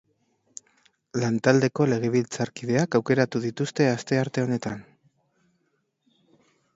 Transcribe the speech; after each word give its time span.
Lantaldeko 1.23 1.85
legebiltzarkideak 1.91 2.97
aukeratu 2.99 3.41
dituzte 3.43 3.87
astearte 3.91 4.45
honetan. 4.47 4.81